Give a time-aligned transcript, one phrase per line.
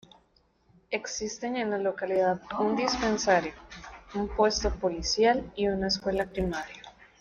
[0.89, 3.53] Existen en la localidad un dispensario,
[4.15, 6.81] un puesto policial y una escuela primaria.